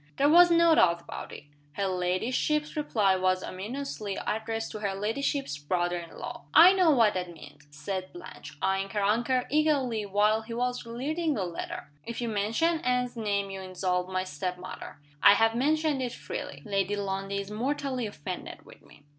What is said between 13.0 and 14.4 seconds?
name you insult my